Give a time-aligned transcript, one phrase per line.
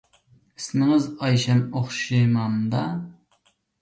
[0.61, 2.83] ئىسمىڭىز ئايشەم ئوخشىمامدا؟